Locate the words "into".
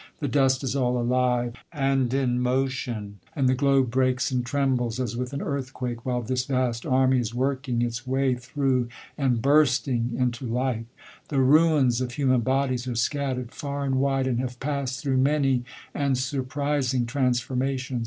10.17-10.47